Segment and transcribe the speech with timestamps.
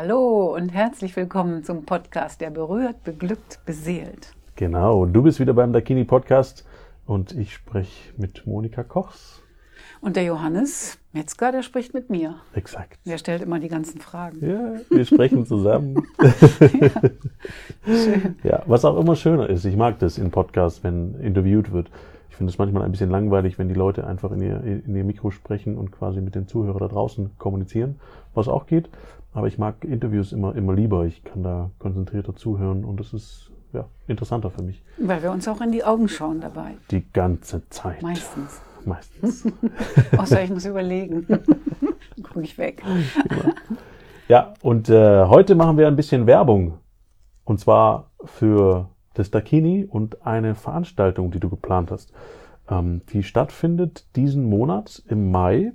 [0.00, 4.32] Hallo und herzlich willkommen zum Podcast, der berührt, beglückt, beseelt.
[4.54, 6.64] Genau, du bist wieder beim Dakini Podcast
[7.04, 9.42] und ich spreche mit Monika Kochs.
[10.00, 12.36] Und der Johannes Metzger, der spricht mit mir.
[12.54, 13.00] Exakt.
[13.06, 14.38] Der stellt immer die ganzen Fragen.
[14.40, 16.06] Ja, wir sprechen zusammen.
[16.20, 16.90] ja,
[17.92, 18.36] schön.
[18.44, 19.64] Ja, was auch immer schöner ist.
[19.64, 21.90] Ich mag das in Podcasts, wenn interviewt wird.
[22.30, 25.02] Ich finde es manchmal ein bisschen langweilig, wenn die Leute einfach in ihr, in ihr
[25.02, 27.98] Mikro sprechen und quasi mit den Zuhörern da draußen kommunizieren,
[28.32, 28.88] was auch geht.
[29.38, 31.06] Aber ich mag Interviews immer, immer lieber.
[31.06, 34.82] Ich kann da konzentrierter zuhören und das ist ja, interessanter für mich.
[34.98, 36.72] Weil wir uns auch in die Augen schauen dabei.
[36.90, 38.02] Die ganze Zeit.
[38.02, 38.60] Meistens.
[38.84, 39.46] Meistens.
[40.18, 41.24] Außer ich muss überlegen.
[42.24, 42.82] Gucke ich weg.
[44.26, 46.78] Ja, und äh, heute machen wir ein bisschen Werbung.
[47.44, 52.12] Und zwar für das Dakini und eine Veranstaltung, die du geplant hast.
[52.68, 55.74] Ähm, die stattfindet diesen Monat im Mai.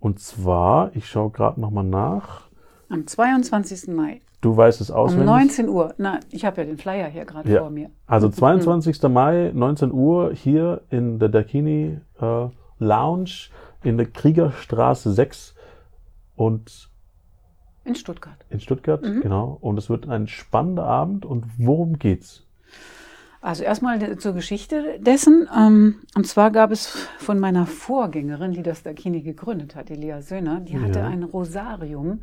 [0.00, 2.47] Und zwar, ich schaue gerade nochmal nach.
[2.90, 3.88] Am 22.
[3.88, 4.20] Mai.
[4.40, 5.26] Du weißt es Um auswendig.
[5.26, 5.94] 19 Uhr.
[5.98, 7.60] Na, ich habe ja den Flyer hier gerade Ja.
[7.60, 7.90] vor mir.
[8.06, 9.02] Also 22.
[9.08, 12.46] Mai, 19 Uhr, hier in der Dakini äh,
[12.78, 13.48] Lounge
[13.82, 15.54] in der Kriegerstraße 6
[16.36, 16.88] und
[17.84, 18.36] In Stuttgart.
[18.50, 19.58] in Stuttgart, genau.
[19.60, 21.24] Und es wird ein spannender Abend.
[21.26, 22.44] Und worum geht's?
[23.40, 25.48] Also erstmal zur Geschichte dessen.
[25.56, 26.86] Ähm, und zwar gab es
[27.18, 31.06] von meiner Vorgängerin, die das Dakini gegründet hat, die Lea Söhner, die hatte Ja.
[31.08, 32.20] ein Rosarium.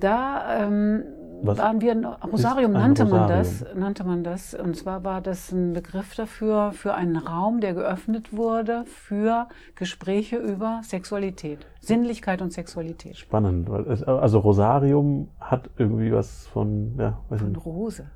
[0.00, 1.02] Da ähm,
[1.42, 1.94] Was waren wir,
[2.30, 3.38] Rosarium nannte man Rosarium?
[3.38, 4.54] das, nannte man das.
[4.54, 10.36] Und zwar war das ein Begriff dafür, für einen Raum, der geöffnet wurde für Gespräche
[10.36, 13.16] über Sexualität, Sinnlichkeit und Sexualität.
[13.16, 13.68] Spannend.
[14.06, 18.06] Also Rosarium hat irgendwie was von, ja, weiß Von nicht, Rose.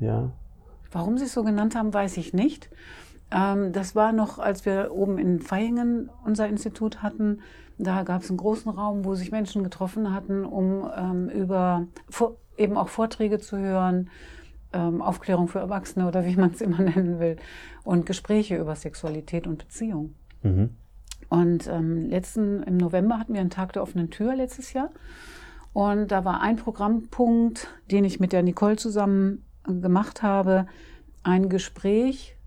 [0.00, 0.30] ja.
[0.90, 2.70] Warum sie es so genannt haben, weiß ich nicht.
[3.30, 7.40] Ähm, das war noch, als wir oben in Vaihingen unser Institut hatten.
[7.78, 12.36] Da gab es einen großen Raum, wo sich Menschen getroffen hatten, um ähm, über vor,
[12.56, 14.10] eben auch Vorträge zu hören,
[14.72, 17.36] ähm, Aufklärung für Erwachsene oder wie man es immer nennen will,
[17.84, 20.14] und Gespräche über Sexualität und Beziehung.
[20.42, 20.70] Mhm.
[21.28, 24.90] Und ähm, letzten, im November hatten wir einen Tag der offenen Tür letztes Jahr.
[25.72, 30.66] Und da war ein Programmpunkt, den ich mit der Nicole zusammen äh, gemacht habe,
[31.22, 32.37] ein Gespräch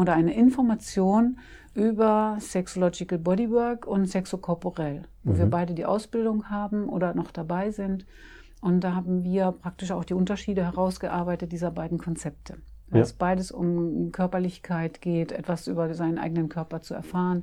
[0.00, 1.38] oder eine Information
[1.74, 8.06] über Sexological Bodywork und Sexokorporell, wo wir beide die Ausbildung haben oder noch dabei sind.
[8.60, 12.56] Und da haben wir praktisch auch die Unterschiede herausgearbeitet dieser beiden Konzepte.
[12.88, 13.02] Weil Ja.
[13.04, 17.42] es beides um Körperlichkeit geht, etwas über seinen eigenen Körper zu erfahren,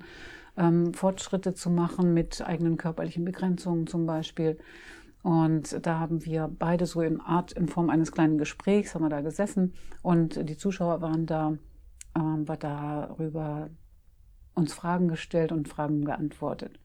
[0.58, 4.58] ähm, Fortschritte zu machen mit eigenen körperlichen Begrenzungen zum Beispiel.
[5.24, 9.10] Und da haben wir beide so in Art, in Form eines kleinen Gesprächs, haben wir
[9.10, 11.54] da gesessen und die Zuschauer waren da,
[12.18, 13.70] ähm, war darüber
[14.54, 16.80] uns Fragen gestellt und Fragen geantwortet.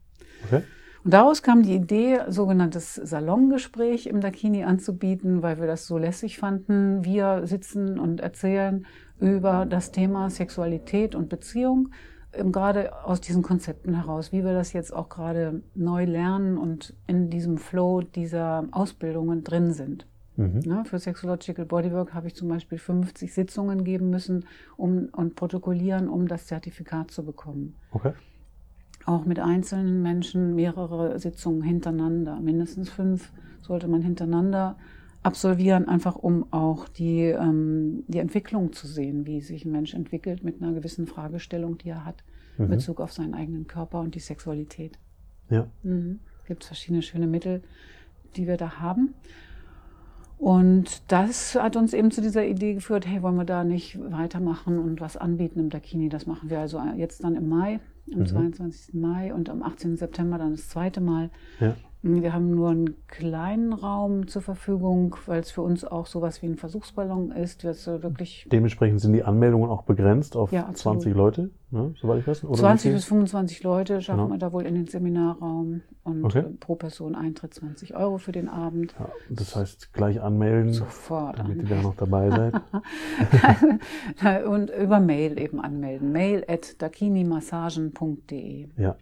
[0.44, 0.62] Okay.
[1.04, 6.38] Und daraus kam die Idee, sogenanntes Salongespräch im Dakini anzubieten, weil wir das so lässig
[6.38, 7.04] fanden.
[7.04, 8.86] Wir sitzen und erzählen
[9.18, 11.88] über das Thema Sexualität und Beziehung,
[12.32, 16.94] ähm, gerade aus diesen Konzepten heraus, wie wir das jetzt auch gerade neu lernen und
[17.06, 20.06] in diesem Flow dieser Ausbildungen drin sind.
[20.36, 20.60] Mhm.
[20.64, 26.08] Ja, für Sexological Bodywork habe ich zum Beispiel 50 Sitzungen geben müssen um, und protokollieren,
[26.08, 28.12] um das Zertifikat zu bekommen Okay.
[29.04, 34.76] auch mit einzelnen Menschen mehrere Sitzungen hintereinander, mindestens fünf sollte man hintereinander
[35.22, 40.42] absolvieren, einfach um auch die, ähm, die Entwicklung zu sehen, wie sich ein Mensch entwickelt
[40.42, 42.24] mit einer gewissen Fragestellung, die er hat,
[42.58, 44.98] in Bezug auf seinen eigenen Körper und die Sexualität.
[45.48, 45.68] Ja.
[45.82, 46.20] Mhm.
[46.46, 47.62] Gibt verschiedene schöne Mittel,
[48.36, 49.14] die wir da haben.
[50.42, 54.80] Und das hat uns eben zu dieser Idee geführt, hey, wollen wir da nicht weitermachen
[54.80, 56.08] und was anbieten im Dakini?
[56.08, 57.78] Das machen wir also jetzt dann im Mai,
[58.12, 58.92] am 22.
[58.94, 59.96] Mai und am 18.
[59.96, 61.30] September dann das zweite Mal.
[61.60, 61.76] Ja.
[62.04, 66.46] Wir haben nur einen kleinen Raum zur Verfügung, weil es für uns auch sowas wie
[66.46, 71.00] ein Versuchsballon ist, wirklich Dementsprechend sind die Anmeldungen auch begrenzt auf Ja, absolut.
[71.02, 72.42] 20 Leute, ne, soweit ich weiß.
[72.42, 72.92] Oder wie 20 viel?
[72.94, 74.34] bis 25 Leute schaffen Genau.
[74.34, 76.42] wir da wohl in den Seminarraum und Okay.
[76.58, 78.96] pro Person Eintritt 20 Euro für den Abend.
[78.98, 81.66] Ja, das heißt, gleich anmelden, Sofort damit an.
[81.68, 82.54] ihr da noch dabei seid.
[84.46, 86.10] und über Mail eben anmelden.
[86.10, 88.68] Mail at dakinimassagen.de.
[88.76, 88.96] Ja.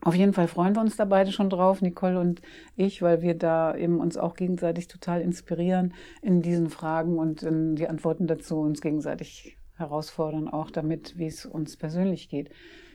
[0.00, 2.40] Auf jeden Fall freuen wir uns da beide schon drauf, Nicole und
[2.76, 5.92] ich, weil wir da eben uns auch gegenseitig total inspirieren
[6.22, 11.46] in diesen Fragen und in die Antworten dazu uns gegenseitig herausfordern, auch damit, wie es
[11.46, 12.50] uns persönlich geht.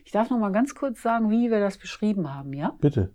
[0.05, 2.75] Ich darf noch mal ganz kurz sagen, wie wir das beschrieben haben, ja?
[2.79, 3.13] Bitte.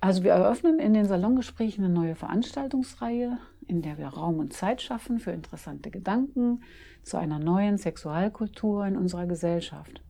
[0.00, 4.80] Also wir eröffnen in den Salongesprächen eine neue Veranstaltungsreihe, in der wir Raum und Zeit
[4.80, 6.62] schaffen für interessante Gedanken
[7.02, 10.02] zu einer neuen Sexualkultur in unserer Gesellschaft.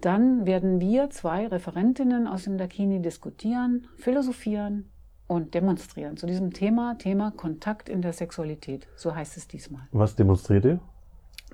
[0.00, 4.90] Dann werden wir zwei Referentinnen aus dem Dakini diskutieren, philosophieren
[5.26, 6.16] und demonstrieren.
[6.16, 8.88] Zu diesem Thema, Thema Kontakt in der Sexualität.
[8.96, 9.82] So heißt es diesmal.
[9.92, 10.80] Was demonstriert ihr?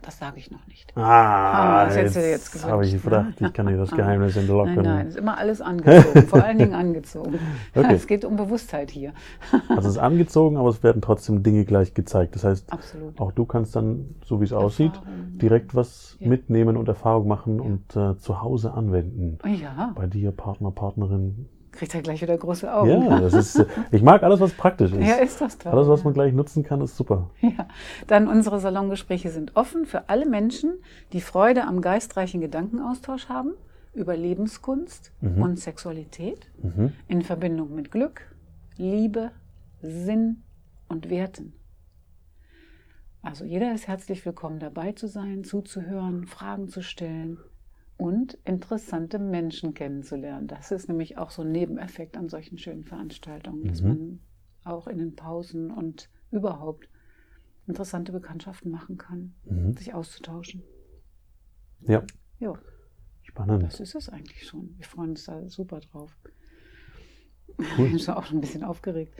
[0.06, 0.96] Das sage ich noch nicht.
[0.96, 4.76] Ah, das du dir jetzt jetzt habe ich gedacht, ich kann dir das Geheimnis entlocken.
[4.76, 7.38] Nein, nein, ist immer alles angezogen, vor allen Dingen angezogen.
[7.74, 7.92] Okay.
[7.94, 9.12] Es geht um Bewusstheit hier.
[9.68, 12.36] Also es ist angezogen, aber es werden trotzdem Dinge gleich gezeigt.
[12.36, 13.20] Das heißt, Absolut.
[13.20, 15.38] auch du kannst dann, so wie es aussieht, Erfahrungen.
[15.38, 16.28] direkt was Ja.
[16.28, 19.38] mitnehmen und Erfahrung machen und äh, zu Hause anwenden.
[19.44, 21.48] Ja, Bei dir, Partner, Partnerin.
[21.76, 23.04] Kriegt er gleich wieder große Augen.
[23.04, 25.06] Ja, das ist, ich mag alles, was praktisch ist.
[25.06, 25.72] Ja, ist das toll.
[25.72, 27.30] Alles, was man gleich nutzen kann, ist super.
[27.40, 27.68] Ja,
[28.06, 30.74] dann unsere Salongespräche sind offen für alle Menschen,
[31.12, 33.52] die Freude am geistreichen Gedankenaustausch haben
[33.94, 36.92] über Lebenskunst und Sexualität Mhm.
[37.08, 38.22] in Verbindung mit Glück,
[38.76, 39.30] Liebe,
[39.80, 40.42] Sinn
[40.88, 41.54] und Werten.
[43.22, 47.38] Also jeder ist herzlich willkommen dabei zu sein, zuzuhören, Fragen zu stellen
[47.96, 50.46] und interessante Menschen kennenzulernen.
[50.48, 54.20] Das ist nämlich auch so ein Nebeneffekt an solchen schönen Veranstaltungen, dass man
[54.64, 56.88] auch in den Pausen und überhaupt
[57.66, 59.34] interessante Bekanntschaften machen kann,
[59.76, 60.62] sich auszutauschen.
[61.80, 62.02] Ja,
[62.38, 62.54] Ja,
[63.22, 63.62] spannend.
[63.62, 64.74] das ist es eigentlich schon.
[64.76, 66.16] Wir freuen uns da super drauf.
[67.58, 69.14] Ich bin schon auch schon ein bisschen aufgeregt.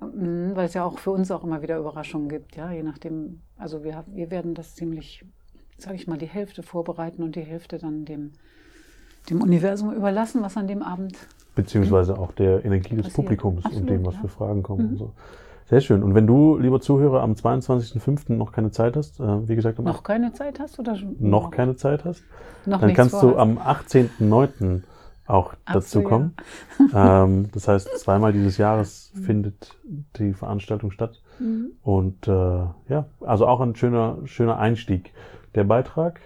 [0.00, 3.40] Mhm, Weil es ja auch für uns auch immer wieder Überraschungen gibt, ja, je nachdem,
[3.56, 5.24] also wir, wir werden das ziemlich,
[5.78, 8.32] sage ich mal, die Hälfte vorbereiten und die Hälfte dann dem,
[9.30, 11.16] dem Universum überlassen, was an dem Abend
[11.56, 13.16] Beziehungsweise auch der Energie des Passiert.
[13.16, 14.20] Publikums und Absolut, dem, was ja.
[14.20, 14.90] für Fragen kommen.
[14.90, 15.12] Und so.
[15.64, 16.02] Sehr schön.
[16.02, 18.34] Und wenn du, lieber Zuhörer, am 22.05.
[18.34, 21.16] noch keine Zeit hast, äh, wie gesagt, am noch keine Zeit hast oder schon?
[21.18, 22.22] noch keine Zeit hast,
[22.66, 23.40] noch dann kannst du vorhast.
[23.40, 24.82] am 18.09.
[25.26, 26.08] auch Ach dazu so, ja.
[26.08, 26.34] kommen.
[26.94, 29.76] ähm, das heißt, zweimal dieses Jahres findet
[30.18, 31.22] die Veranstaltung statt.
[31.38, 31.72] Mhm.
[31.82, 35.12] Und äh, ja, also auch ein schöner, schöner Einstieg.
[35.56, 36.20] Der Beitrag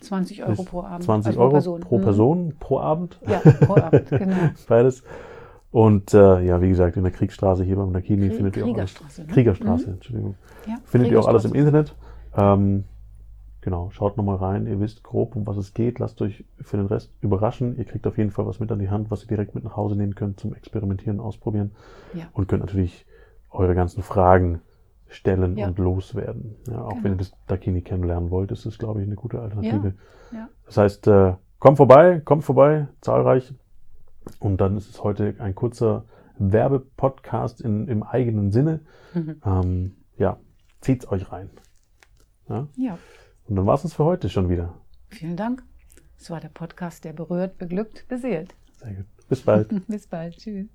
[0.00, 1.02] 20 Euro pro Abend.
[1.04, 1.80] 20 also Euro Person.
[1.80, 2.02] pro Mhm.
[2.02, 3.20] Person, pro Abend.
[3.26, 4.36] Ja, pro Abend, genau.
[4.68, 5.02] Beides.
[5.70, 8.68] Und äh, ja, wie gesagt, in der Kriegsstraße hier beim Nakini Krieg- findet ihr auch
[8.68, 8.94] alles.
[8.94, 9.26] Kriegerstraße, ne?
[9.32, 10.34] Kriegerstraße, Entschuldigung.
[10.66, 11.54] Ja, Findet ihr auch alles im.
[11.54, 11.94] Internet.
[12.36, 12.84] Ähm,
[13.60, 14.66] genau, schaut nochmal rein.
[14.66, 15.98] Ihr wisst grob, um was es geht.
[15.98, 17.76] Lasst euch für den Rest überraschen.
[17.76, 19.76] Ihr kriegt auf jeden Fall was mit an die Hand, was ihr direkt mit nach
[19.76, 21.72] Hause nehmen könnt zum Experimentieren, Ausprobieren.
[22.14, 22.24] Ja.
[22.32, 23.04] Und könnt natürlich
[23.50, 24.60] eure ganzen Fragen
[25.08, 25.66] stellen Ja.
[25.68, 26.56] und loswerden.
[26.68, 27.04] Ja, auch Genau.
[27.04, 29.94] wenn ihr das Dakini kennenlernen wollt, ist es, glaube ich, eine gute Alternative.
[30.32, 30.48] Ja.
[30.66, 33.54] Das heißt, äh, kommt vorbei, kommt vorbei, zahlreich.
[34.40, 36.04] Und dann ist es heute ein kurzer
[36.38, 38.80] Werbepodcast in, im eigenen Sinne.
[39.14, 39.40] Mhm.
[39.44, 40.38] Ähm, ja,
[40.80, 41.50] zieht's euch rein.
[42.48, 42.66] Ja?
[42.76, 42.98] ja,
[43.48, 44.74] Und dann war's es für heute schon wieder.
[45.08, 45.62] vielen Dank.
[46.18, 48.54] Es war der Podcast, der berührt, beglückt, beseelt.
[48.78, 49.06] Sehr gut.
[49.28, 49.68] Bis bald.
[49.88, 50.36] Bis bald.
[50.36, 50.66] Tschüss.